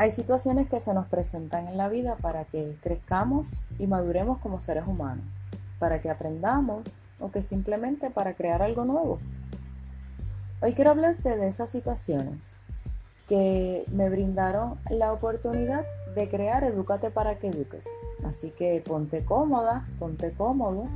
[0.00, 4.58] Hay situaciones que se nos presentan en la vida para que crezcamos y maduremos como
[4.58, 5.26] seres humanos,
[5.78, 9.18] para que aprendamos o que simplemente para crear algo nuevo.
[10.62, 12.56] Hoy quiero hablarte de esas situaciones
[13.28, 15.84] que me brindaron la oportunidad
[16.14, 17.86] de crear Educate para que eduques.
[18.24, 20.86] Así que ponte cómoda, ponte cómodo,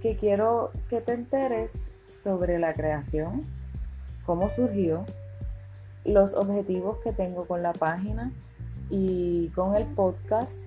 [0.00, 3.46] que quiero que te enteres sobre la creación,
[4.24, 5.06] cómo surgió,
[6.04, 8.32] los objetivos que tengo con la página
[8.90, 10.62] y con el podcast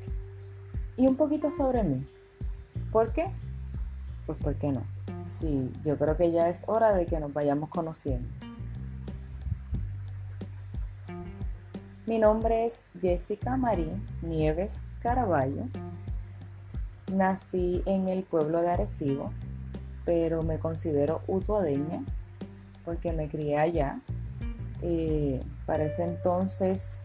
[0.97, 2.05] y un poquito sobre mí.
[2.91, 3.31] ¿Por qué?
[4.25, 4.83] Pues ¿por qué no?
[5.29, 8.27] Sí, yo creo que ya es hora de que nos vayamos conociendo.
[12.05, 15.63] Mi nombre es Jessica Marín Nieves Caraballo.
[17.11, 19.31] Nací en el pueblo de Arecibo,
[20.05, 22.03] pero me considero utuadeña
[22.83, 23.99] porque me crié allá.
[24.81, 27.01] Eh, para ese entonces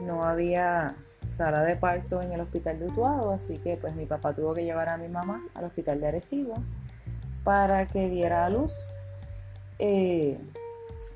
[0.00, 0.96] no había
[1.28, 4.64] sala de parto en el hospital de Utuado, así que pues mi papá tuvo que
[4.64, 6.54] llevar a mi mamá al hospital de Arecibo
[7.44, 8.92] para que diera a luz.
[9.78, 10.38] Eh,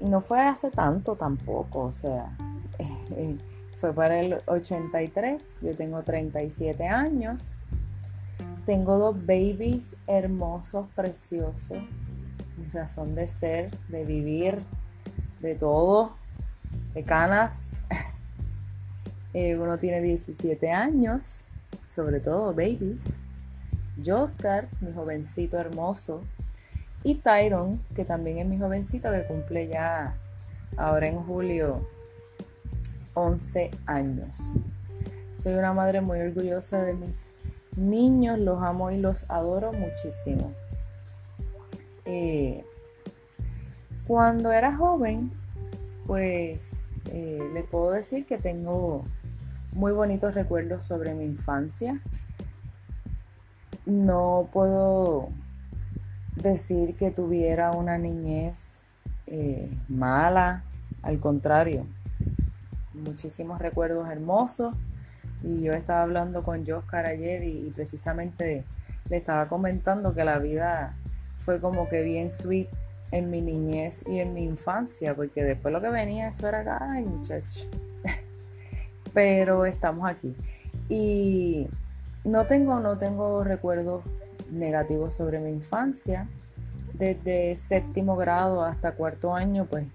[0.00, 2.36] no fue hace tanto tampoco, o sea,
[3.16, 3.36] eh,
[3.78, 7.56] fue para el 83, yo tengo 37 años,
[8.66, 11.78] tengo dos babies hermosos, preciosos,
[12.58, 14.62] mi razón de ser, de vivir,
[15.40, 16.12] de todo,
[16.94, 17.72] de canas.
[19.32, 21.44] Eh, uno tiene 17 años,
[21.86, 23.00] sobre todo babies.
[24.04, 26.24] Joscar, mi jovencito hermoso,
[27.04, 30.16] y Tyron, que también es mi jovencito que cumple ya
[30.76, 31.88] ahora en julio
[33.14, 34.54] 11 años.
[35.42, 37.32] Soy una madre muy orgullosa de mis
[37.76, 40.52] niños, los amo y los adoro muchísimo.
[42.04, 42.64] Eh,
[44.10, 45.30] cuando era joven,
[46.04, 49.04] pues eh, le puedo decir que tengo
[49.70, 52.00] muy bonitos recuerdos sobre mi infancia
[53.86, 55.28] no puedo
[56.34, 58.82] decir que tuviera una niñez
[59.28, 60.64] eh, mala,
[61.02, 61.86] al contrario,
[62.94, 64.74] muchísimos recuerdos hermosos.
[65.44, 68.64] Y yo estaba hablando con Joscar ayer y, precisamente
[69.08, 70.96] le estaba comentando que la vida
[71.38, 72.68] fue como que bien sweet
[73.12, 77.04] en mi niñez y en mi infancia, porque después lo que venía eso era, ay
[77.04, 77.68] muchacho,
[79.14, 80.34] pero estamos aquí.
[80.88, 81.68] Y
[82.24, 84.02] no tengo, no tengo recuerdos
[84.50, 86.28] negativos sobre mi infancia.
[86.94, 89.86] Desde séptimo grado hasta cuarto año, pues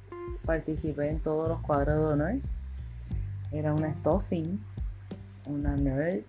[0.45, 2.35] participé en todos los cuadros de honor.
[3.51, 4.59] Era una stuffing,
[5.45, 6.21] una nerd,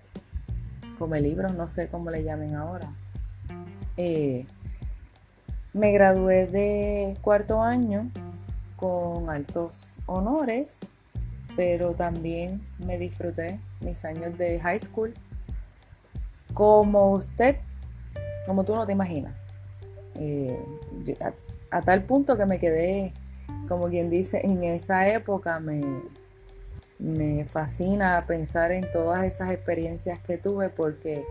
[0.98, 2.92] come libros, no sé cómo le llamen ahora.
[3.96, 4.44] Eh,
[5.76, 8.10] me gradué de cuarto año
[8.76, 10.90] con altos honores,
[11.54, 15.12] pero también me disfruté mis años de high school
[16.54, 17.56] como usted,
[18.46, 19.34] como tú no te imaginas.
[20.14, 20.58] Eh,
[21.70, 23.12] a, tal punto que me quedé,
[23.68, 25.82] como quien dice, en esa época me,
[26.98, 31.26] me fascina pensar en todas esas experiencias que tuve porque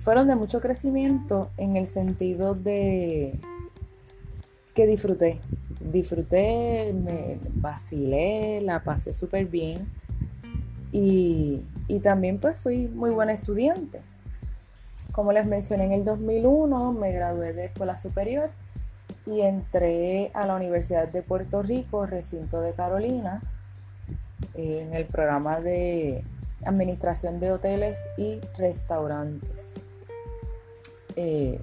[0.00, 3.38] fueron de mucho crecimiento en el sentido de
[4.74, 5.38] que disfruté.
[5.78, 9.88] Disfruté, me vacilé, la pasé súper bien
[10.90, 11.62] y,
[12.02, 14.00] también pues fui muy buena estudiante.
[15.12, 18.50] Como les mencioné en el 2001 me gradué de escuela superior
[19.26, 23.42] y entré a la Universidad de Puerto Rico, recinto de Carolina,
[24.54, 26.24] en el programa de
[26.64, 29.80] administración de hoteles y restaurantes.
[31.22, 31.60] Eh,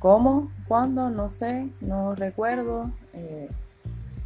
[0.00, 0.52] ¿Cómo?
[0.68, 1.08] ¿Cuándo?
[1.08, 2.90] No sé, no recuerdo.
[3.14, 3.48] Eh,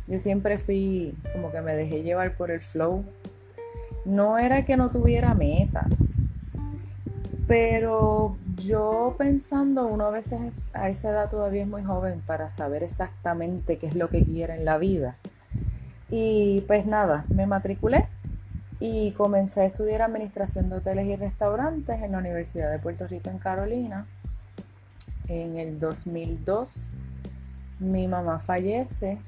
[0.09, 3.05] yo siempre fui como que me dejé llevar por el flow
[4.05, 6.15] no era que no tuviera metas,
[7.47, 10.41] pero yo pensando, uno a veces
[10.73, 14.57] a esa edad todavía es muy joven para saber exactamente qué es lo que quiere
[14.57, 15.17] en la vida.
[16.11, 18.09] Y pues nada, me matriculé
[18.85, 23.31] y comencé a estudiar administración de hoteles y restaurantes en la Universidad de Puerto Rico
[23.31, 24.09] en Carolina.
[25.29, 26.89] En el 2002
[27.79, 29.21] mi mamá fallece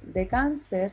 [0.00, 0.92] de cáncer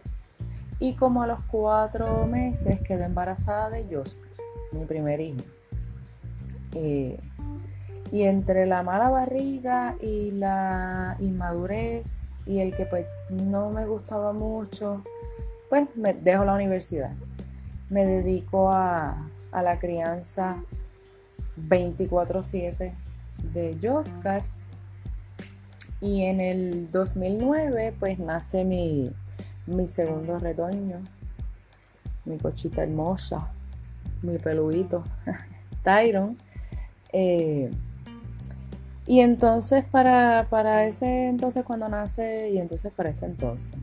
[0.79, 4.27] y como a los cuatro meses quedé embarazada de Joscar,
[4.73, 5.45] mi primer hijo.
[6.73, 7.17] Eh,
[8.11, 14.33] y entre la mala barriga y la inmadurez y el que pues no me gustaba
[14.33, 15.01] mucho,
[15.69, 17.13] pues me dejo la universidad.
[17.93, 20.57] Me dedico a, a la crianza
[21.69, 22.91] 24/7
[23.53, 24.41] de Joscar.
[26.01, 29.13] Y en el 2009 pues nace mi,
[29.67, 31.01] mi segundo retoño,
[32.25, 33.51] mi cochita hermosa,
[34.23, 35.03] mi peluito,
[35.83, 36.35] Tyron.
[37.13, 37.69] Eh,
[39.05, 43.75] y entonces para, para ese entonces cuando nace, y entonces para ese entonces,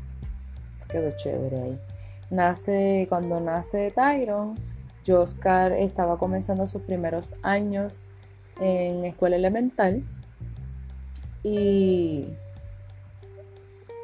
[0.88, 1.80] quedó chévere ahí.
[2.30, 4.56] Nace, cuando nace Tyron,
[5.12, 8.04] Oscar estaba comenzando sus primeros años
[8.60, 10.04] en escuela elemental.
[11.42, 12.26] Y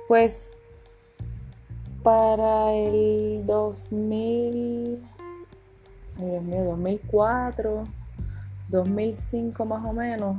[0.08, 0.52] pues
[2.02, 5.02] para el 2000,
[6.18, 7.84] Dios mío, 2004,
[8.68, 10.36] 2005 más o menos,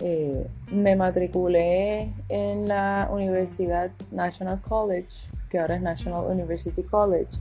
[0.00, 7.36] eh, me matriculé en la Universidad National College, que ahora es National University College,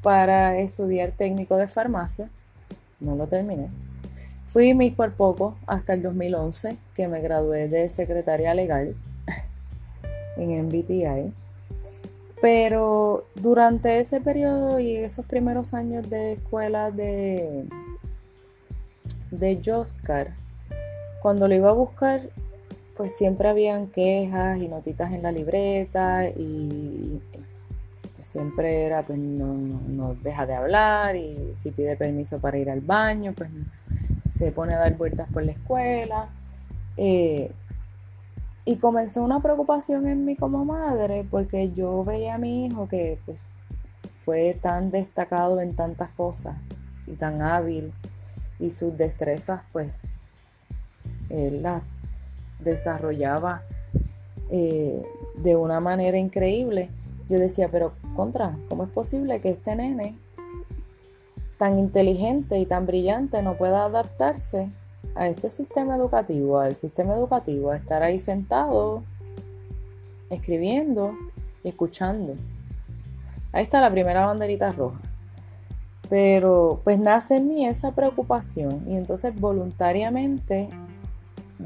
[0.00, 2.30] para estudiar técnico de farmacia.
[3.00, 3.68] No lo terminé.
[4.46, 8.94] Fui muy por poco hasta el 2011, que me gradué de secretaria legal
[10.36, 11.32] en MBTI.
[12.40, 17.64] Pero durante ese periodo y esos primeros años de escuela de,
[19.32, 20.36] de Joscar,
[21.20, 22.20] cuando lo iba a buscar,
[22.96, 27.20] pues siempre habían quejas y notitas en la libreta y
[28.18, 33.32] siempre era, pues no, deja de hablar y si pide permiso para ir al baño,
[33.36, 33.50] pues
[34.30, 36.28] se pone a dar vueltas por la escuela.
[36.96, 37.50] Eh,
[38.64, 43.18] y comenzó una preocupación en mí como madre porque yo veía a mi hijo que
[43.24, 43.38] pues,
[44.10, 46.56] fue tan destacado en tantas cosas
[47.06, 47.94] y tan hábil
[48.58, 49.92] y sus destrezas pues
[51.30, 51.82] él las
[52.58, 53.62] desarrollaba
[54.50, 55.02] eh,
[55.36, 56.90] de una manera increíble.
[57.28, 60.16] Yo decía, pero contra, ¿cómo es posible que este nene
[61.58, 64.70] tan inteligente y tan brillante no pueda adaptarse
[65.14, 69.02] a este sistema educativo, al sistema educativo, a estar ahí sentado,
[70.30, 71.14] escribiendo
[71.64, 72.34] escuchando?
[73.52, 75.00] Ahí está la primera banderita roja.
[76.08, 80.70] Pero pues nace en mí esa preocupación y entonces voluntariamente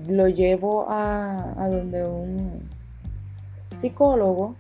[0.09, 2.63] lo llevo a, a donde un
[3.71, 4.57] psicólogo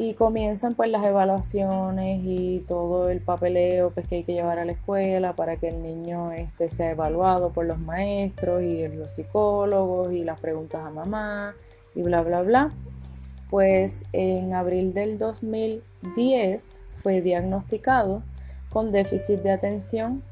[0.00, 4.64] y comienzan pues las evaluaciones y todo el papeleo pues, que hay que llevar a
[4.64, 10.12] la escuela para que el niño este, sea evaluado por los maestros y los psicólogos
[10.12, 11.56] y las preguntas a mamá
[11.96, 12.70] y bla bla bla.
[13.50, 18.22] Pues en abril del 2010 fue diagnosticado
[18.70, 20.22] con déficit de atención,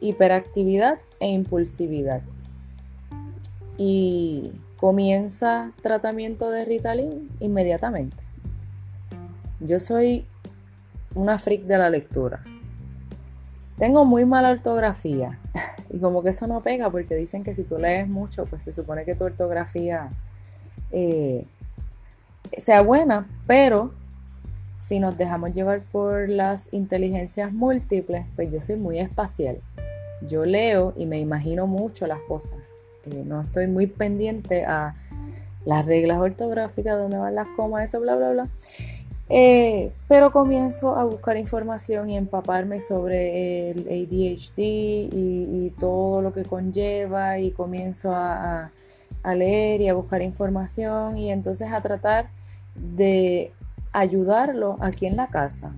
[0.00, 2.22] hiperactividad e impulsividad.
[3.76, 8.21] Y comienza tratamiento de Ritalin inmediatamente.
[9.64, 10.26] Yo soy
[11.14, 12.42] una freak de la lectura.
[13.78, 15.38] Tengo muy mala ortografía
[15.90, 18.72] y como que eso no pega porque dicen que si tú lees mucho, pues se
[18.72, 20.10] supone que tu ortografía
[20.90, 21.46] eh,
[22.56, 23.92] sea buena, pero
[24.74, 29.60] si nos dejamos llevar por las inteligencias múltiples, pues yo soy muy espacial.
[30.26, 32.58] Yo leo y me imagino mucho las cosas.
[33.06, 34.96] Eh, no estoy muy pendiente a
[35.64, 38.48] las reglas ortográficas, dónde van las comas, eso, bla, bla, bla.
[39.34, 46.44] Eh, pero comienzo a buscar información y empaparme sobre el ADHD y, todo lo que
[46.44, 48.70] conlleva y comienzo a,
[49.24, 52.28] leer y a buscar información y entonces a tratar
[52.74, 53.52] de
[53.94, 55.72] ayudarlo aquí en la casa.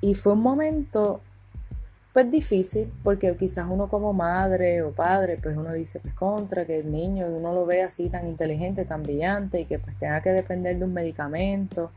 [0.00, 1.20] Y fue un momento
[2.12, 6.80] pues difícil porque quizás uno como madre o padre pues uno dice pues contra que
[6.80, 10.30] el niño uno lo ve así tan inteligente tan brillante y que pues tenga que
[10.30, 11.90] depender de un medicamento.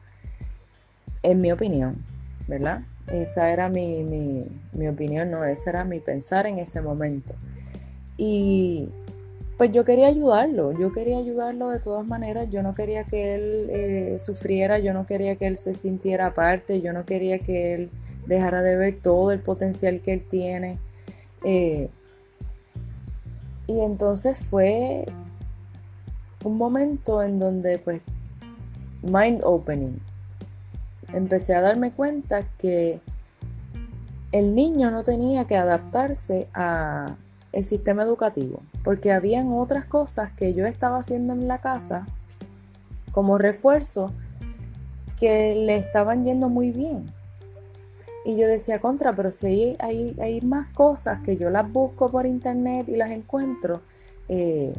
[1.22, 2.04] En mi opinión
[2.48, 7.36] verdad esa era mi, mi, mi opinión no ese era mi pensar en ese momento.
[8.18, 8.90] Y
[9.58, 13.70] pues yo quería ayudarlo, yo quería ayudarlo de todas maneras, yo no quería que él
[13.70, 17.90] eh, sufriera, yo no quería que él se sintiera aparte, yo no quería que él
[18.28, 20.80] dejara de ver todo el potencial que él tiene.
[21.44, 21.90] Eh,
[23.68, 25.06] y entonces fue
[26.44, 28.02] un momento en donde pues
[29.02, 30.00] mind opening.
[31.14, 33.00] Empecé a darme cuenta que
[34.32, 37.16] el niño no tenía que adaptarse a
[37.52, 42.06] el sistema educativo, porque habían otras cosas que yo estaba haciendo en la casa
[43.14, 44.12] como refuerzo
[45.18, 47.15] que le estaban yendo muy bien.
[48.26, 52.26] Y yo decía, contra, pero si hay, hay, más cosas que yo las busco por
[52.26, 53.84] internet y las encuentro,
[54.28, 54.74] eh,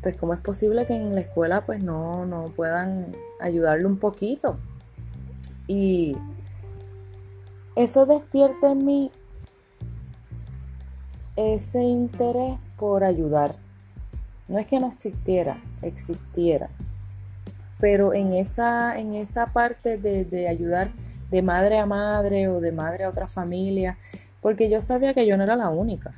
[0.00, 4.56] pues cómo es posible que en la escuela pues no, no puedan ayudarle un poquito.
[5.66, 6.16] Y
[7.76, 9.10] eso despierta en mí
[11.36, 13.56] ese interés por ayudar.
[14.48, 16.70] No es que no existiera, existiera.
[17.78, 20.92] pero en esa, en esa parte de, de ayudar
[21.34, 23.98] de madre a madre o de madre a otra familia,
[24.40, 26.14] porque yo sabía que yo no era la única.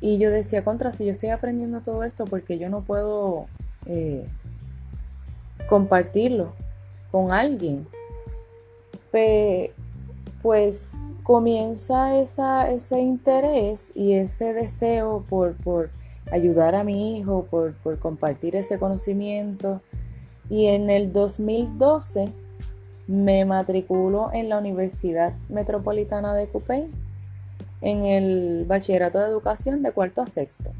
[0.00, 3.46] Y yo decía, contra, si yo estoy aprendiendo todo esto, porque yo no puedo
[3.86, 4.24] eh,
[5.68, 6.52] compartirlo
[7.10, 7.88] con alguien.
[10.42, 15.90] pues comienza ese interés y ese deseo por, por
[16.30, 19.80] ayudar a mi hijo, por, por, compartir ese conocimiento.
[20.50, 22.43] Y en el 2012
[23.06, 26.90] me matriculo en la Universidad Metropolitana de Coupey
[27.80, 30.70] en el bachillerato de educación de cuarto a sexto.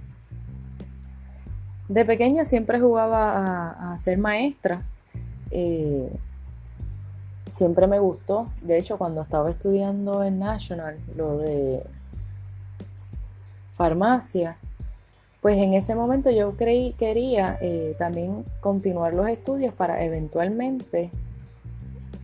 [1.88, 4.86] De pequeña siempre jugaba a, ser maestra.
[5.50, 6.10] Eh,
[7.50, 8.48] siempre me gustó.
[8.62, 11.84] De hecho, cuando estaba estudiando en National, lo de
[13.72, 14.56] farmacia,
[15.42, 21.10] pues en ese momento yo creí, quería eh, también continuar los estudios para eventualmente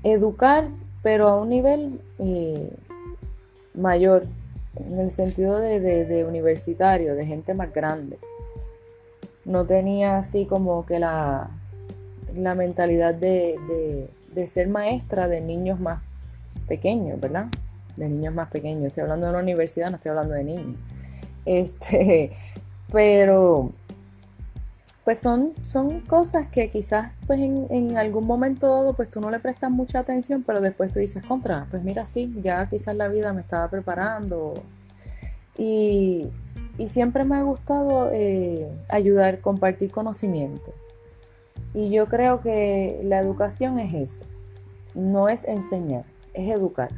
[0.02, 0.68] educar,
[1.02, 2.70] pero a un nivel eh,
[3.74, 4.26] mayor,
[4.76, 8.18] en el sentido de, universitario, de gente más grande.
[9.44, 11.50] No tenía así como que la,
[12.34, 14.08] la mentalidad de,
[14.46, 16.02] ser maestra de niños más
[16.68, 17.46] pequeños, ¿verdad?
[17.96, 18.86] De niños más pequeños.
[18.86, 20.76] Estoy hablando de una universidad, no estoy hablando de niños.
[21.44, 22.32] Este,
[22.92, 23.72] pero
[25.04, 29.40] pues son, son cosas que quizás pues en, algún momento dado pues tú no le
[29.40, 33.32] prestas mucha atención, pero después tú dices, contra, pues mira, sí, ya quizás la vida
[33.32, 34.54] me estaba preparando.
[35.56, 36.28] Y,
[36.86, 40.72] siempre me ha gustado eh, ayudar, compartir conocimiento.
[41.74, 44.24] Y yo creo que la educación es eso,
[44.94, 46.90] no es enseñar, es educar.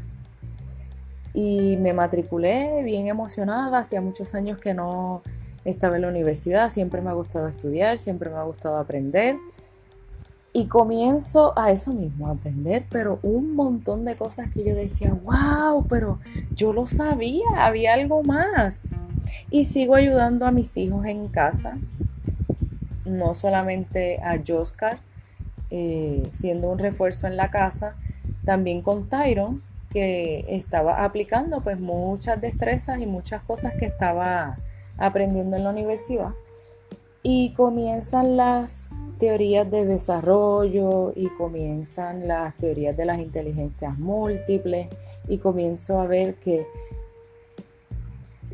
[1.35, 5.23] Y me matriculé bien emocionada, hacía muchos años que no
[5.65, 9.37] estaba en la universidad, siempre me ha gustado estudiar, siempre me ha gustado aprender.
[10.55, 15.17] Y comienzo a eso mismo, a aprender, pero un montón de cosas que yo decía,
[15.25, 16.19] wow, pero
[16.55, 18.95] yo lo sabía, había algo más.
[19.51, 21.79] Y sigo ayudando a mis hijos en casa,
[23.07, 24.99] no solamente a Joscar,
[25.71, 27.95] eh, siendo un refuerzo en la casa,
[28.45, 34.59] también con Tyron, que estaba aplicando pues muchas destrezas y muchas cosas que estaba
[34.99, 36.33] aprendiendo en la universidad
[37.23, 44.89] y comienzan las teorías de desarrollo y comienzan las teorías de las inteligencias múltiples
[45.29, 46.67] y comienzo a ver que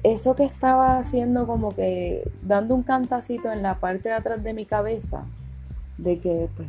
[0.03, 4.55] eso que estaba haciendo como que dando un cantacito en la parte de atrás de
[4.55, 5.25] mi cabeza
[5.97, 6.69] de que pues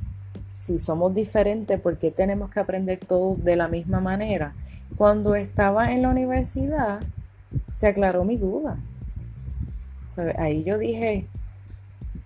[0.59, 4.53] si somos diferentes, ¿por qué tenemos que aprender todos de la misma manera?
[4.97, 6.99] Cuando estaba en la universidad,
[7.71, 8.77] se aclaró mi duda.
[10.37, 11.27] Ahí yo dije,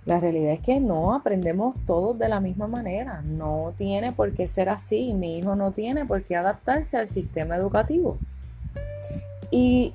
[0.05, 3.21] la realidad es que no aprendemos todos de la misma manera.
[3.21, 5.13] No tiene por qué ser así.
[5.13, 8.17] Mi hijo no tiene por qué adaptarse al sistema educativo.
[9.49, 9.93] Y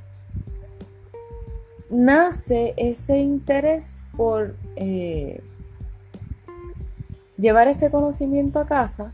[1.90, 5.43] nace ese interés por eh,
[7.37, 9.12] llevar ese conocimiento a casa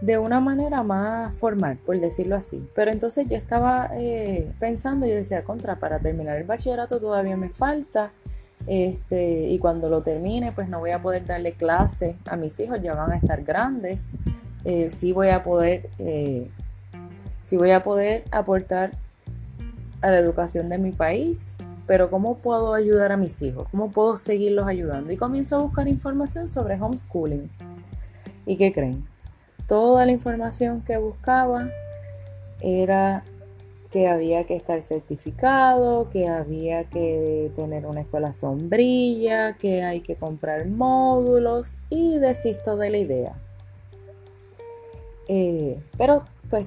[0.00, 2.66] de una manera más formal, por decirlo así.
[2.74, 7.50] Pero entonces yo estaba eh, pensando, yo decía, contra, para terminar el bachillerato todavía me
[7.50, 8.12] falta.
[8.66, 12.80] Este, y cuando lo termine, pues no voy a poder darle clase a mis hijos,
[12.82, 14.12] ya van a estar grandes.
[14.64, 16.50] Eh, sí voy a poder, eh,
[17.42, 18.92] sí voy a poder aportar
[20.02, 23.66] a la educación de mi país, pero ¿cómo puedo ayudar a mis hijos?
[23.70, 25.10] ¿Cómo puedo seguirlos ayudando?
[25.12, 27.50] Y comienzo a buscar información sobre homeschooling.
[28.46, 29.04] ¿Y qué creen?
[29.70, 31.70] Toda la información que buscaba
[32.60, 33.22] era
[33.92, 40.16] que había que estar certificado, que había que tener una escuela sombrilla, que hay que
[40.16, 43.34] comprar módulos y desisto de la idea.
[45.28, 46.66] Eh, pero pues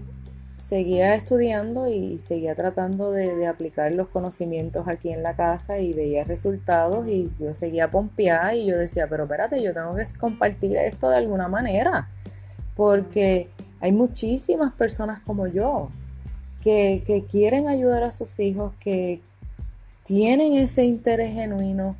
[0.57, 5.91] seguía estudiando y seguía tratando de, de, aplicar los conocimientos aquí en la casa y
[5.91, 10.77] veía resultados y yo seguía pompeada y yo decía, pero espérate, yo tengo que compartir
[10.77, 12.07] esto de alguna manera
[12.75, 13.49] porque
[13.79, 15.89] hay muchísimas personas como yo
[16.63, 19.21] que, quieren ayudar a sus hijos, que
[20.03, 21.95] tienen ese interés genuino,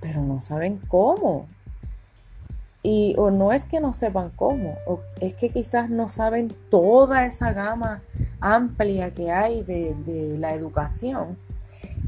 [0.00, 1.46] pero no saben cómo.
[2.82, 7.24] Y o no es que no sepan cómo, o es que quizás no saben toda
[7.24, 8.02] esa gama
[8.40, 11.38] amplia que hay de, de la educación.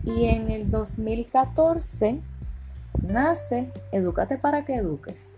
[0.05, 2.21] Y en el 2014
[3.03, 5.37] nace Educate para que eduques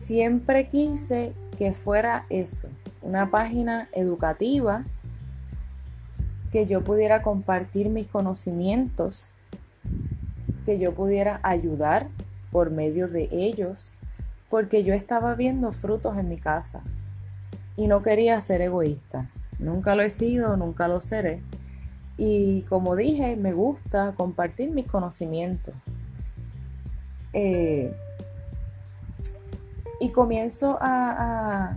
[0.00, 2.68] siempre quise que fuera eso,
[3.02, 4.84] una página educativa
[6.50, 9.28] que yo pudiera compartir mis conocimientos,
[10.64, 12.08] que yo pudiera ayudar
[12.50, 13.92] por medio de ellos,
[14.48, 16.82] porque yo estaba viendo frutos en mi casa
[17.76, 19.30] y no quería ser egoísta.
[19.58, 21.42] Nunca lo he sido, nunca lo seré.
[22.16, 25.74] Y como dije, me gusta compartir mis conocimientos.
[27.32, 27.94] Eh,
[30.00, 31.76] y comienzo a,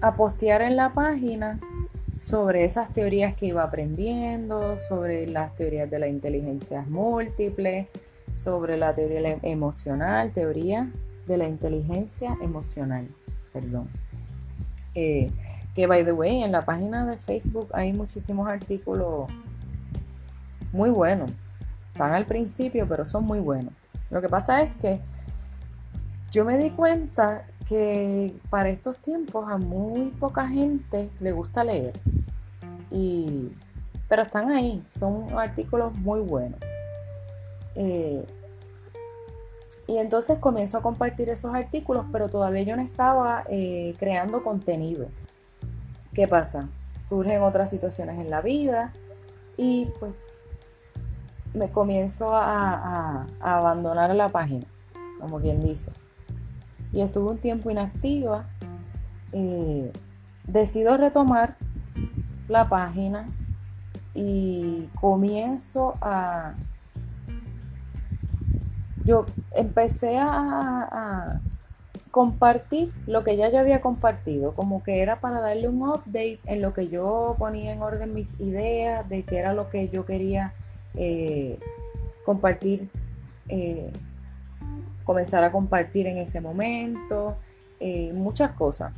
[0.00, 1.60] a, postear en la página
[2.18, 7.88] sobre esas teorías que iba aprendiendo, sobre las teorías de la inteligencia múltiple,
[8.32, 10.90] sobre la teoría emocional, teoría
[11.26, 13.08] de la inteligencia emocional,
[13.52, 13.88] perdón.
[14.94, 15.30] Eh,
[15.74, 19.30] que by the way, en la página de Facebook hay muchísimos artículos
[20.72, 21.30] muy buenos.
[21.92, 23.72] Están al principio, pero son muy buenos.
[24.10, 25.00] Lo que pasa es que
[26.32, 31.92] yo me di cuenta que para estos tiempos a muy poca gente le gusta leer.
[32.90, 33.52] Y,
[34.08, 36.58] pero están ahí, son artículos muy buenos.
[37.74, 38.24] Eh,
[39.86, 45.08] y entonces comienzo a compartir esos artículos, pero todavía yo no estaba eh, creando contenido.
[46.14, 46.68] ¿Qué pasa?
[47.00, 48.92] Surgen otras situaciones en la vida
[49.56, 50.14] y pues
[51.52, 54.66] me comienzo a, abandonar la página,
[55.20, 55.92] como quien dice.
[56.92, 58.46] Y estuve un tiempo inactiva.
[59.32, 59.92] Eh,
[60.46, 61.56] decido retomar
[62.48, 63.28] la página
[64.14, 66.54] y comienzo a...
[69.04, 71.40] Yo empecé a,
[72.12, 76.60] compartir lo que ya yo había compartido, como que era para darle un update en
[76.60, 80.52] lo que yo ponía en orden mis ideas, de qué era lo que yo quería
[80.94, 81.58] eh,
[82.26, 82.90] compartir,
[83.48, 83.90] eh,
[85.12, 87.36] comenzar a compartir en ese momento,
[87.80, 88.94] eh, muchas cosas.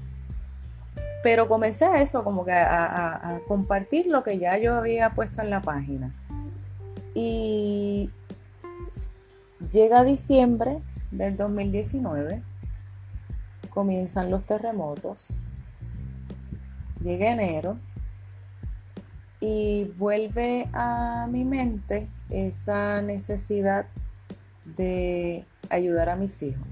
[1.24, 5.42] Pero comencé a eso, como que a, a compartir lo que ya yo había puesto
[5.42, 6.14] en la página.
[7.14, 8.10] Y
[9.68, 10.80] llega diciembre
[11.10, 12.42] del 2019
[13.70, 15.30] comienzan los terremotos,
[17.02, 17.76] llega enero
[19.40, 23.86] y vuelve a mi mente esa necesidad
[24.64, 26.66] de ayudar a mis hijos,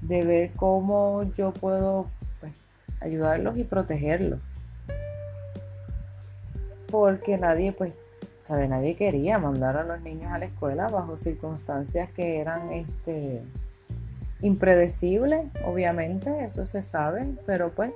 [0.00, 2.08] de ver cómo yo puedo
[2.40, 2.52] pues,
[3.00, 4.40] ayudarlos y protegerlos.
[6.90, 7.96] Porque nadie, pues,
[8.42, 13.42] sabe, nadie quería mandar a los niños a la escuela bajo circunstancias que eran este
[14.42, 17.92] impredecible, obviamente, eso se sabe, pero pues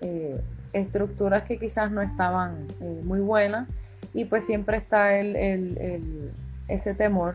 [0.00, 0.40] eh,
[0.72, 3.68] estructuras que quizás no estaban eh, muy buenas
[4.14, 6.32] y pues siempre está el,
[6.68, 7.34] ese temor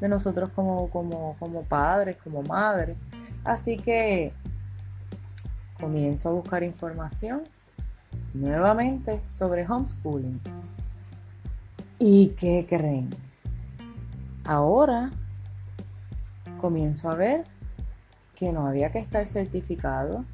[0.00, 2.96] de nosotros como, como, como padres, como madres.
[3.44, 4.32] Así que
[5.80, 7.42] comienzo a buscar información
[8.34, 10.40] nuevamente sobre homeschooling.
[11.98, 13.10] ¿Y qué creen?
[14.44, 15.10] Ahora
[16.60, 17.44] comienzo a ver
[18.34, 20.24] que no había que estar certificado,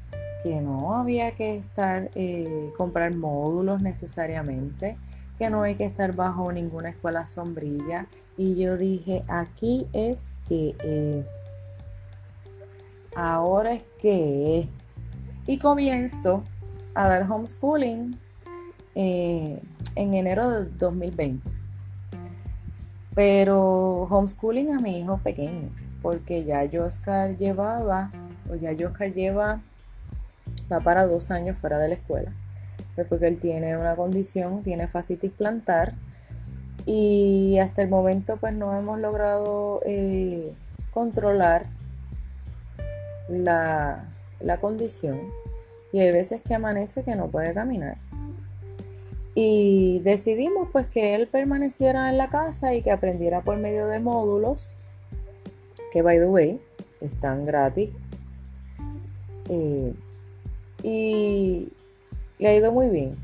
[0.43, 4.97] que no había que estar eh, comprar módulos necesariamente,
[5.37, 8.07] que no hay que estar bajo ninguna escuela sombrilla.
[8.37, 11.77] Y yo dije, aquí es que es.
[13.15, 14.67] Ahora es que es.
[15.45, 16.43] Y comienzo
[16.95, 18.17] a dar homeschooling
[18.95, 19.61] eh,
[19.95, 21.49] en enero de 2020.
[23.15, 25.69] Pero homeschooling a mi hijo pequeño
[26.03, 28.11] porque ya Oscar llevaba,
[28.51, 29.61] o ya Oscar lleva,
[30.71, 32.31] va para dos años fuera de la escuela,
[32.95, 35.93] pues porque él tiene una condición, tiene fascitis plantar,
[36.85, 40.53] y hasta el momento pues no hemos logrado eh,
[40.91, 41.67] controlar
[43.29, 44.05] la,
[44.39, 45.19] la condición,
[45.91, 47.97] y hay veces que amanece que no puede caminar.
[49.35, 53.99] Y decidimos pues que él permaneciera en la casa y que aprendiera por medio de
[53.99, 54.77] módulos
[55.93, 56.59] que by the way,
[57.01, 57.91] están gratis.
[59.47, 59.93] Eh,
[60.81, 61.71] y
[62.39, 63.17] le ha ido muy bien.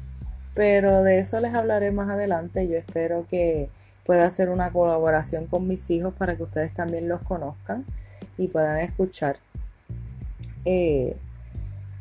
[0.53, 2.67] Pero de eso les hablaré más adelante.
[2.67, 3.69] Yo espero que
[4.05, 7.85] pueda hacer una colaboración con mis hijos para que ustedes también los conozcan
[8.37, 9.37] y puedan escuchar.
[10.65, 11.15] Eh,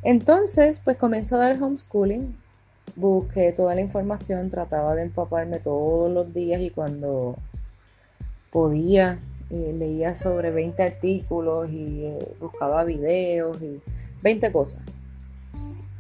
[0.03, 2.37] entonces, pues comienzo a dar homeschooling.
[2.97, 7.37] Busqué toda la información, trataba de empaparme todos los días y cuando
[8.51, 9.19] podía
[9.51, 13.81] eh, leía sobre 20 artículos y eh, buscaba videos y
[14.23, 14.83] 20 cosas.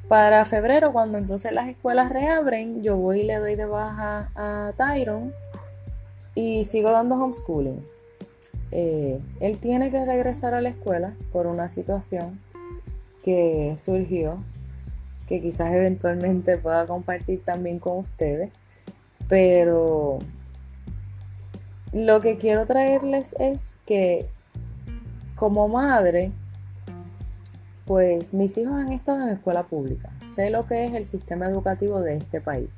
[0.09, 4.73] Para febrero, cuando entonces las escuelas reabren, yo voy y le doy de baja a
[4.77, 5.35] Tyron
[6.35, 7.85] y sigo dando homeschooling.
[8.71, 12.40] Eh, él tiene que regresar a la escuela por una situación
[13.23, 14.38] que surgió,
[15.27, 18.51] que quizás eventualmente pueda compartir también con ustedes,
[19.29, 20.21] pero
[21.92, 24.27] lo que quiero traerles es que
[25.35, 26.33] como madre,
[27.88, 30.11] pues mis hijos han estado en escuela pública.
[30.27, 32.68] Sé lo que es el sistema educativo de este país.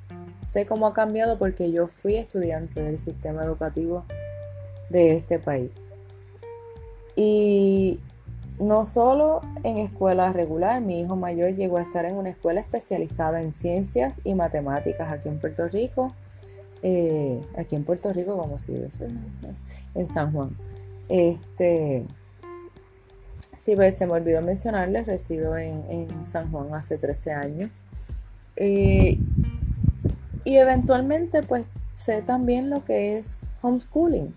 [0.47, 4.05] Sé cómo ha cambiado porque yo fui estudiante del sistema educativo
[4.89, 5.73] de este país.
[7.17, 7.99] Y
[8.61, 13.43] no solo en escuela regular, mi hijo mayor llegó a estar en una escuela especializada
[13.43, 16.15] en ciencias y matemáticas aquí en Puerto Rico.
[16.85, 19.09] Eh, aquí en Puerto Rico, como si dice,
[19.97, 20.57] en San Juan.
[21.09, 22.07] Este,
[23.61, 27.71] sí, pues, se me olvidó mencionarles, resido en, San Juan hace 13 años.
[28.57, 29.19] Eh,
[30.45, 34.35] y eventualmente, pues, sé también lo que es homeschooling.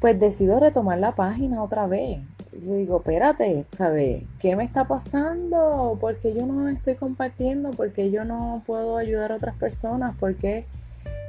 [0.00, 2.20] Pues decido retomar la página otra vez
[2.52, 4.22] yo digo, espérate, ¿sabes?
[4.38, 5.96] ¿Qué me está pasando?
[6.00, 7.70] ¿Por qué yo no estoy compartiendo?
[7.70, 10.16] ¿Por qué yo no puedo ayudar a otras personas?
[10.18, 10.66] ¿Por qué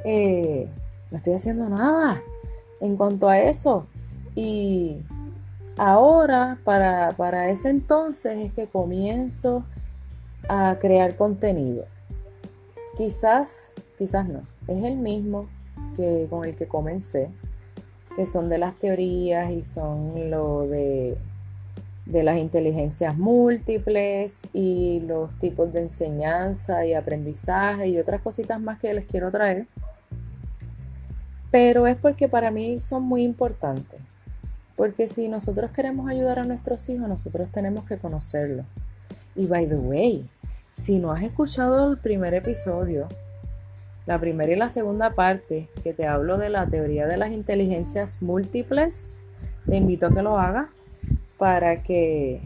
[0.04, 0.68] eh,
[1.10, 2.22] no estoy haciendo nada
[2.82, 3.88] en cuanto a eso?
[4.36, 5.04] Y
[5.78, 9.66] ahora, para, para ese entonces, es que comienzo
[10.50, 11.86] a crear contenido.
[12.98, 15.48] Quizás, quizás no, es el mismo
[15.96, 17.30] que con el que comencé
[18.16, 21.18] que son de las teorías y son lo de,
[22.06, 28.80] de las inteligencias múltiples y los tipos de enseñanza y aprendizaje y otras cositas más
[28.80, 29.68] que les quiero traer.
[31.52, 34.00] Pero es porque para mí son muy importantes.
[34.82, 38.66] Porque si nosotros queremos ayudar a nuestros hijos, nosotros tenemos que conocerlos.
[39.36, 40.28] Y by the way,
[40.72, 43.08] si no has escuchado el primer episodio,
[44.08, 48.24] la primera y la segunda parte, que te hablo de la teoría de las inteligencias
[48.24, 49.12] múltiples,
[49.68, 50.70] te invito a que lo hagas
[51.38, 52.42] para que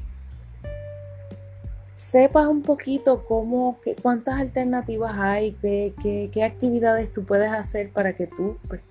[1.96, 5.94] sepas un poquito cómo, qué, cuántas alternativas hay, qué,
[6.34, 8.82] qué, actividades tú puedes hacer para que tú pues,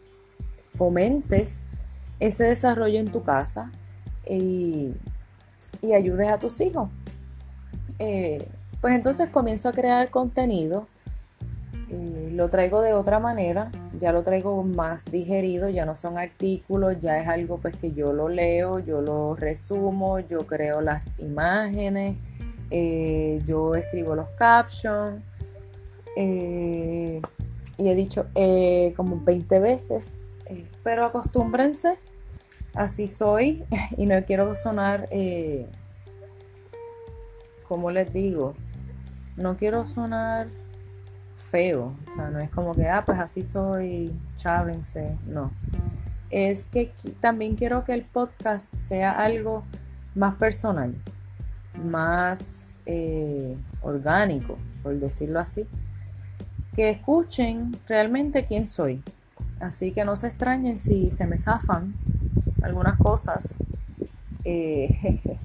[0.71, 1.61] fomentes
[2.21, 3.71] ese desarrollo en tu casa
[4.29, 4.95] y,
[5.95, 6.89] ayudes a tus hijos.
[7.99, 8.49] Eh,
[8.81, 10.87] pues entonces comienzo a crear contenido
[12.35, 17.21] lo traigo de otra manera, ya lo traigo más digerido, ya no son artículos, ya
[17.21, 22.17] es algo pues que yo lo leo, yo lo resumo, yo creo las imágenes,
[22.71, 25.23] eh, yo escribo los captions
[26.17, 27.21] eh,
[27.79, 30.17] y he dicho eh, como 20 veces,
[30.83, 31.99] pero acostúmbrense,
[32.75, 33.65] así soy
[33.97, 35.09] y no quiero sonar,
[37.69, 38.55] como les digo,
[39.37, 40.49] no quiero sonar
[41.37, 41.95] feo.
[42.11, 45.17] O sea, no es como que, ah, pues así soy, chávense.
[45.27, 45.53] No.
[46.31, 49.65] Es que también quiero que el podcast sea algo
[50.15, 50.95] más personal,
[51.75, 55.67] más eh, orgánico, por decirlo así.
[56.75, 59.03] Que escuchen realmente quién soy.
[59.61, 61.95] Así que no se extrañen si se me zafan
[62.63, 63.59] algunas cosas.
[64.45, 65.21] Eh,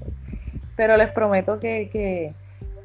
[0.75, 2.33] pero les prometo que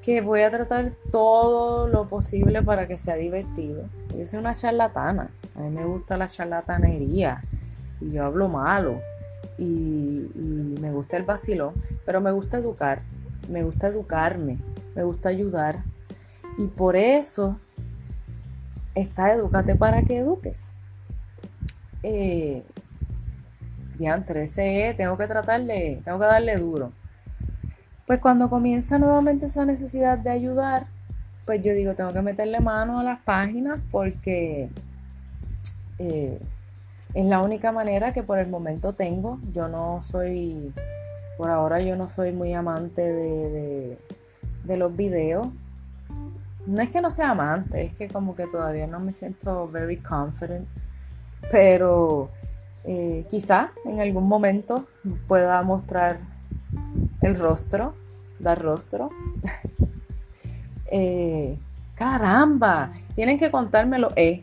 [0.05, 3.89] que voy a tratar todo lo posible para que sea divertido.
[4.15, 7.43] Yo soy una charlatana, a mí me gusta la charlatanería.
[8.03, 9.01] Y yo hablo malo.
[9.57, 10.31] Y,
[10.81, 11.73] me gusta el vacilón,
[12.05, 13.01] pero me gusta educar,
[13.49, 14.59] me gusta educarme,
[14.95, 15.83] me gusta ayudar.
[16.59, 17.59] Y por eso
[18.95, 20.74] está Educate para que eduques.
[22.07, 22.63] Eh,
[23.97, 26.93] diantre, ese tengo que tratarle, tengo que darle duro.
[28.07, 30.87] Pues cuando comienza nuevamente esa necesidad de ayudar,
[31.47, 34.69] pues yo digo, tengo que meterle mano a las páginas porque
[35.99, 36.39] eh,
[37.15, 39.41] es la única manera que por el momento tengo.
[39.55, 40.75] Yo no soy,
[41.39, 45.47] por ahora yo no soy muy amante de, los videos.
[46.67, 49.97] No es que no sea amante, es que como que todavía no me siento very
[49.97, 50.69] confident.
[51.51, 52.31] Pero
[52.85, 54.87] eh, quizá en algún momento
[55.27, 56.21] pueda mostrar
[57.23, 57.95] el rostro,
[58.39, 59.11] dar rostro.
[60.97, 61.59] Eh,
[61.97, 64.43] caramba, tienen que contármelo eh,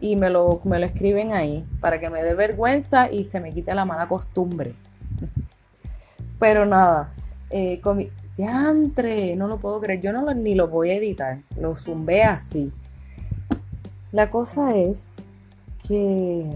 [0.00, 3.52] y me lo, me lo escriben ahí para que me dé vergüenza y se me
[3.52, 4.74] quite la mala costumbre.
[6.40, 7.12] Pero nada,
[7.50, 7.80] eh,
[8.36, 12.72] diantre, no lo puedo creer, yo no ni lo voy a editar, lo zumbé así.
[14.10, 15.18] La cosa es
[15.86, 16.46] que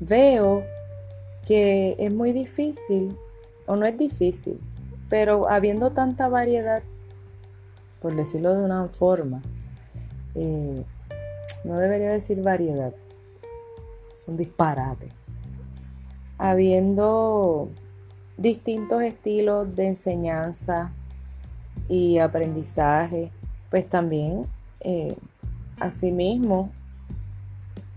[0.00, 0.64] veo
[1.46, 3.16] que es muy difícil
[3.66, 4.60] o no es difícil,
[5.08, 6.82] pero habiendo tanta variedad,
[8.00, 9.40] por decirlo de una forma,
[10.34, 10.84] eh,
[11.64, 12.92] no debería decir variedad,
[14.14, 15.08] es un disparate.
[16.36, 17.70] Habiendo
[18.36, 20.92] distintos estilos de enseñanza
[21.88, 23.30] y aprendizaje,
[23.70, 24.46] pues también,
[24.80, 25.16] eh,
[25.78, 26.70] asimismo,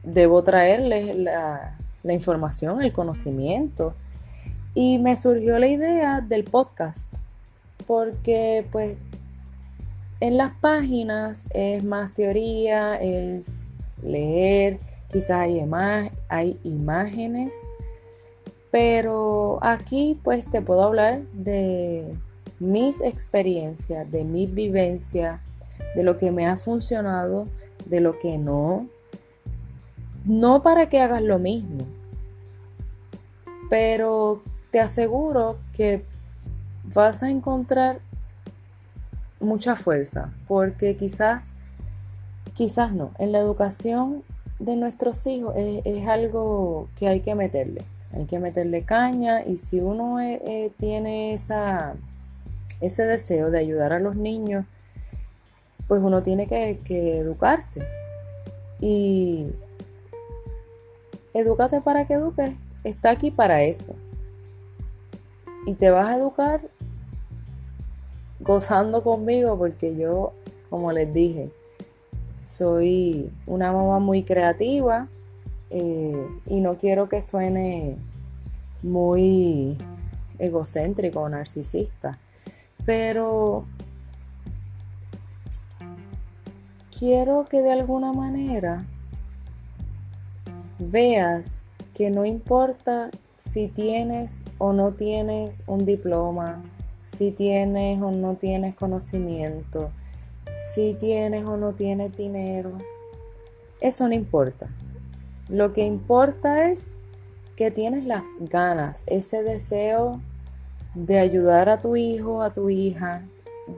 [0.08, 1.76] debo traerles la,
[2.10, 3.94] información, el conocimiento.
[4.74, 7.12] Y me surgió la idea del podcast,
[7.86, 8.98] porque pues
[10.20, 13.66] en las páginas es más teoría, es
[14.02, 14.80] leer,
[15.12, 15.62] quizás hay,
[16.30, 17.70] hay imágenes,
[18.72, 22.16] pero aquí pues te puedo hablar de
[22.60, 25.42] mis experiencias, de mi vivencia,
[25.96, 27.48] de lo que me ha funcionado,
[27.86, 28.88] de lo que no.
[30.28, 31.86] No para que hagas lo mismo,
[33.70, 36.04] pero te aseguro que
[36.84, 38.02] vas a encontrar
[39.40, 41.52] mucha fuerza, porque quizás,
[42.56, 44.24] quizás no, en la educación
[44.60, 49.80] de nuestros hijos es, algo que hay que meterle, hay que meterle caña y si
[49.80, 51.96] uno eh, eh, tiene esa,
[52.82, 54.66] ese deseo de ayudar a los niños,
[55.88, 57.88] pues uno tiene que, que educarse.
[58.82, 59.54] Y
[61.40, 63.96] edúcate para que eduques, está aquí para eso.
[65.66, 66.62] Y te vas a educar
[68.40, 70.34] gozando conmigo porque yo,
[70.70, 71.52] como les dije,
[72.40, 75.08] soy una mamá muy creativa
[75.70, 77.98] eh, y no quiero que suene
[78.84, 79.78] muy
[80.40, 82.20] egocéntrico o narcisista,
[82.86, 83.66] pero
[86.98, 88.86] quiero que de alguna manera
[90.80, 96.64] veas que no importa si tienes o no tienes un diploma,
[97.00, 99.92] si tienes o no tienes conocimiento,
[100.74, 102.72] si tienes o no tienes dinero,
[103.80, 104.70] eso no importa.
[105.50, 106.98] Lo que importa es
[107.56, 110.22] que tienes las ganas, ese deseo
[110.94, 113.24] de ayudar a tu hijo, a tu hija,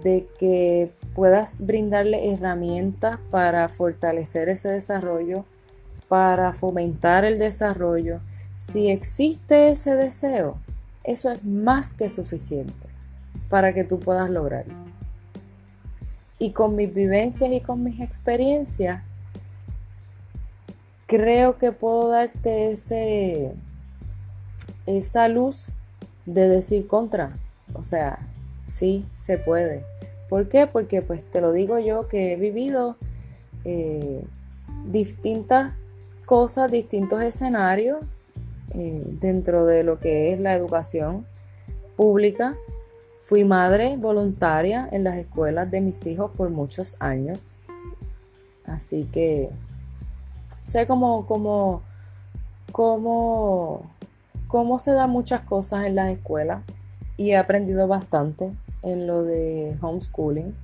[0.04, 5.46] de que puedas brindarle herramientas para fortalecer ese desarrollo,
[6.10, 8.20] para fomentar el desarrollo.
[8.58, 10.58] Si existe ese deseo,
[11.06, 12.74] eso es más que suficiente
[13.48, 14.74] para que tú puedas lograrlo.
[16.40, 19.04] Y con mis vivencias y con mis experiencias,
[21.06, 23.54] creo que puedo darte ese,
[24.86, 25.74] esa luz
[26.26, 27.38] de decir contra.
[27.74, 28.28] O sea,
[28.68, 29.86] sí, se puede.
[30.28, 30.68] ¿Por qué?
[30.68, 32.98] Porque pues te lo digo yo que he vivido
[33.66, 34.24] eh,
[34.86, 35.76] distintas
[36.30, 37.98] cosas, distintos escenarios
[38.76, 41.26] eh, dentro de lo que es la educación
[41.98, 42.56] pública
[43.22, 47.60] Fui madre voluntaria en las escuelas de mis hijos por muchos años.
[48.66, 49.50] Así que
[50.64, 51.82] sé cómo, cómo,
[52.72, 53.92] cómo,
[54.48, 56.64] cómo se dan muchas cosas en las escuelas
[57.18, 58.52] y he aprendido bastante
[58.84, 60.56] en lo de homeschooling.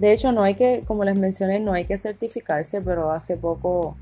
[0.00, 3.96] De hecho, no hay que, como les mencioné, no hay que certificarse, pero hace poco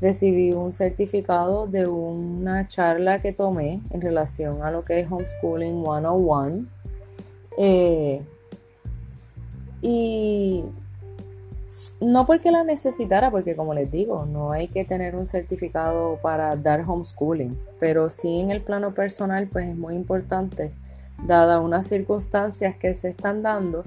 [0.00, 5.84] recibí un certificado de una charla que tomé en relación a lo que es Homeschooling
[5.84, 6.66] 101.
[7.58, 8.22] Eh,
[9.82, 10.64] y
[12.00, 16.56] no porque la necesitara, porque como les digo, no hay que tener un certificado para
[16.56, 20.72] dar homeschooling, pero sí en el plano personal, pues es muy importante,
[21.26, 23.84] dadas unas circunstancias que se están dando,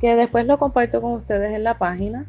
[0.00, 2.26] que después lo comparto con ustedes en la página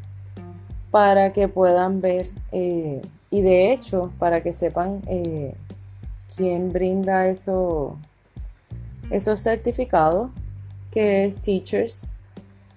[0.90, 5.54] para que puedan ver eh, y de hecho para que sepan eh,
[6.36, 7.98] quién brinda eso,
[9.10, 10.30] esos certificados,
[10.92, 12.12] que es Teachers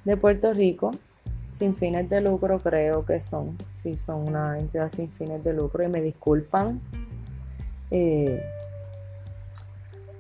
[0.04, 0.92] de Puerto Rico,
[1.52, 5.84] sin fines de lucro creo que son, si son una entidad sin fines de lucro
[5.84, 6.82] y me disculpan
[7.92, 8.44] eh,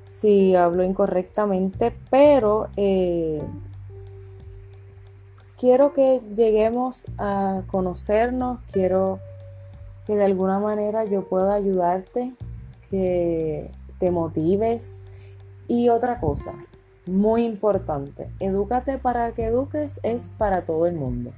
[0.04, 2.70] si hablo incorrectamente, pero
[5.58, 9.20] quiero que lleguemos a conocernos, quiero
[10.06, 12.34] que de alguna manera yo pueda ayudarte,
[12.90, 14.98] que te motives.
[15.68, 16.54] Y otra cosa,
[17.06, 21.34] muy importante, edúcate para que eduques es para todo el mundo.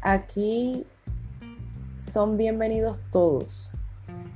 [0.00, 0.86] Aquí
[1.98, 3.72] son bienvenidos todos.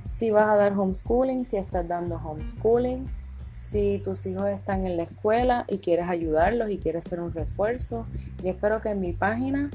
[0.05, 3.09] Si vas a dar homeschooling, si estás dando homeschooling,
[3.53, 8.07] si tus hijos están en la escuela y quieres ayudarlos y quieres hacer un refuerzo.
[8.41, 9.69] Y espero que mi página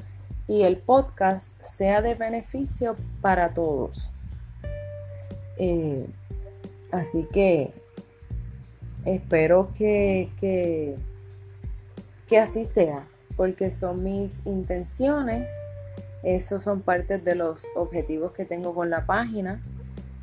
[0.48, 4.12] y el podcast sea de beneficio para todos.
[5.58, 6.08] Eh,
[6.90, 7.72] así que
[9.04, 10.96] espero que, que,
[12.26, 15.48] que así sea, porque son mis intenciones.
[16.24, 19.62] Esos son parte de los objetivos que tengo con la página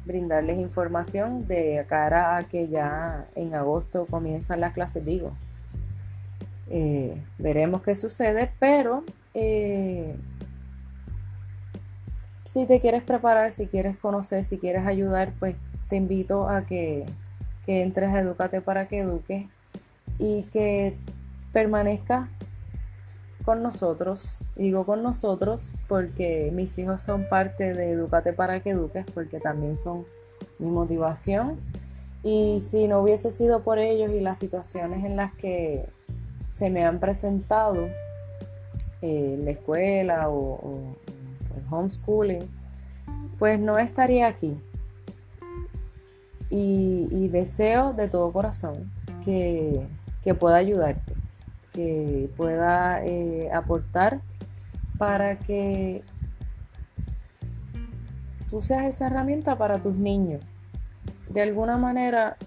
[0.06, 5.34] brindarles información de cara a que ya en agosto comienzan las clases, digo.
[6.70, 10.16] Eh, veremos qué sucede, pero eh,
[12.46, 15.56] si te quieres preparar, si quieres conocer, si quieres ayudar, pues
[15.90, 17.06] te invito a que,
[17.66, 19.46] que entres a Educate para que eduques
[20.18, 20.96] y que
[21.52, 22.28] permanezcas
[23.46, 24.40] con nosotros.
[24.56, 29.78] Digo con nosotros porque mis hijos son parte de Educate para que eduques, porque también
[29.78, 30.06] son
[30.60, 31.60] mi motivación.
[32.24, 35.86] Y si no hubiese sido por ellos y las situaciones en las que
[36.50, 37.88] se me han presentado
[39.02, 40.96] en la escuela o,
[41.56, 42.50] el homeschooling,
[43.38, 44.58] pues no estaría aquí.
[46.50, 48.90] Y, deseo de todo corazón
[49.26, 49.86] que,
[50.40, 51.14] pueda ayudarte,
[51.76, 54.22] que pueda eh, aportar
[54.98, 56.02] para que
[58.50, 60.42] tú seas esa herramienta para tus niños.
[61.30, 62.38] De alguna manera,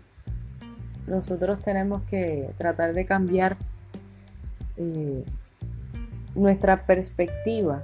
[1.06, 3.58] nosotros tenemos que tratar de cambiar
[4.78, 5.24] eh,
[6.34, 7.82] nuestra perspectiva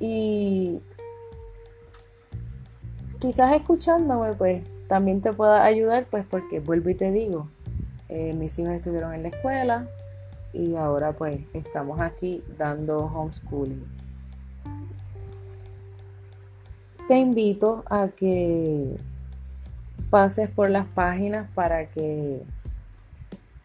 [0.00, 0.80] y
[3.20, 7.48] quizás escuchándome pues también te pueda ayudar pues porque vuelvo y te digo
[8.08, 9.88] eh, mis hijos estuvieron en la escuela
[10.56, 13.84] y ahora pues estamos aquí dando homeschooling.
[17.08, 18.96] Te invito a que
[20.10, 22.42] pases por las páginas para que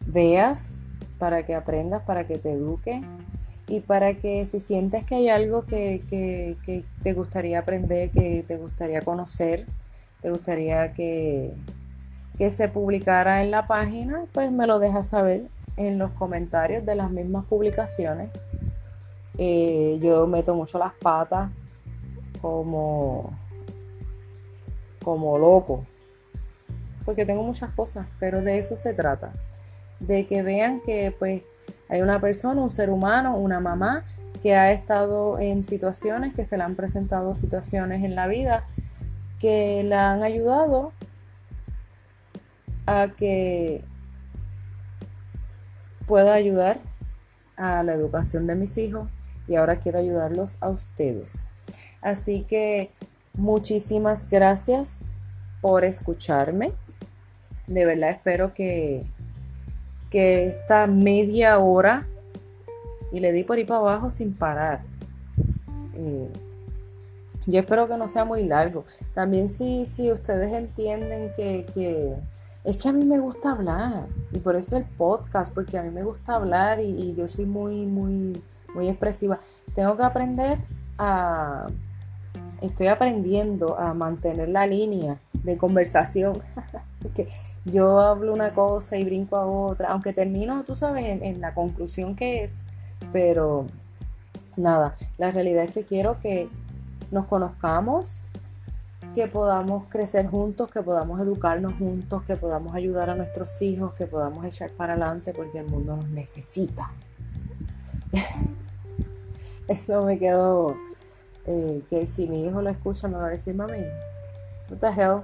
[0.06, 0.76] veas
[1.22, 3.00] para que aprendas, para que te eduque
[3.68, 6.02] y para que si sientes que hay algo que,
[7.00, 9.66] te gustaría aprender, que te gustaría conocer,
[10.20, 11.52] te gustaría que,
[12.38, 16.94] que se publicara en la página, pues me lo dejas saber en los comentarios de
[16.94, 18.30] las mismas publicaciones.
[19.38, 21.50] Eh, yo meto mucho las patas
[22.40, 23.36] como,
[25.02, 25.86] como loco,
[27.04, 29.32] porque tengo muchas cosas, pero de eso se trata
[30.00, 31.42] de que vean que pues
[31.88, 34.04] hay una persona, un ser humano, una mamá
[34.42, 38.66] que ha estado en situaciones, que se le han presentado situaciones en la vida
[39.38, 40.92] que la han ayudado
[42.86, 43.84] a que
[46.06, 46.80] pueda ayudar
[47.56, 49.08] a la educación de mis hijos
[49.48, 51.44] y ahora quiero ayudarlos a ustedes.
[52.00, 52.90] Así que
[53.34, 55.00] muchísimas gracias
[55.60, 56.72] por escucharme.
[57.66, 59.06] De verdad espero que
[60.12, 62.06] que esta media hora
[63.12, 64.82] y le di por ir para abajo sin parar.
[65.94, 66.28] Eh,
[67.46, 68.84] yo espero que no sea muy largo.
[69.14, 72.14] También si, si ustedes entienden que,
[72.64, 75.90] es que a mí me gusta hablar y por eso el podcast, porque a mí
[75.90, 78.40] me gusta hablar y, yo soy muy, muy,
[78.74, 79.40] muy expresiva.
[79.74, 80.58] Tengo que aprender
[80.96, 81.66] a,
[82.60, 86.40] estoy aprendiendo a mantener la línea de conversación.
[87.02, 87.28] Porque
[87.64, 92.14] yo hablo una cosa y brinco a otra, aunque termino, tú sabes, en, la conclusión
[92.14, 92.64] que es,
[93.12, 93.66] pero
[94.56, 96.48] nada, la realidad es que quiero que
[97.10, 98.22] nos conozcamos,
[99.14, 104.06] que podamos crecer juntos, que podamos educarnos juntos, que podamos ayudar a nuestros hijos, que
[104.06, 106.90] podamos echar para adelante porque el mundo nos necesita.
[109.68, 110.76] Eso me quedó,
[111.46, 113.84] eh, que si mi hijo lo escucha me va a decir, mami,
[114.70, 115.22] what the hell?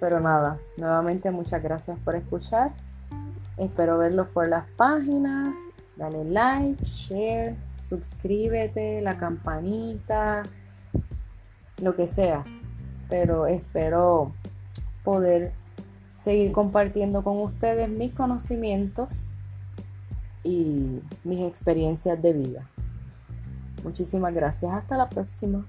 [0.00, 2.72] Pero nada, nuevamente muchas gracias por escuchar.
[3.56, 5.56] Espero verlos por las páginas.
[5.96, 10.42] Dale like, share, suscríbete, la campanita,
[11.80, 12.44] lo que sea.
[13.12, 14.32] Pero espero
[15.04, 15.52] poder
[16.14, 19.26] seguir compartiendo con ustedes mis conocimientos
[20.42, 22.70] y mis experiencias de vida.
[23.84, 24.72] Muchísimas gracias.
[24.72, 25.66] Hasta la próxima.